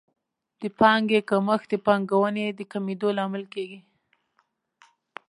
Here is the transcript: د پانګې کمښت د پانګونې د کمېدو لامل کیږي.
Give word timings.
د 0.61 0.63
پانګې 0.79 1.19
کمښت 1.29 1.67
د 1.71 1.73
پانګونې 1.85 2.45
د 2.53 2.59
کمېدو 2.71 3.09
لامل 3.17 3.43
کیږي. 3.53 3.79